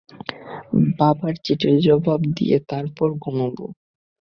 [0.97, 3.65] বাবার চিঠির জবাব দিয়ে তারপর ঘুমুবো।